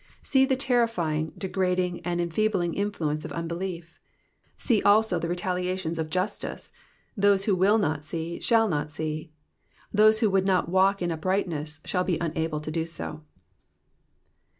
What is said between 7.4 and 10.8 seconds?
who will not see shall not see; those who would not